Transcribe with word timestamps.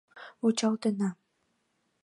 —Вучалтена. 0.41 1.09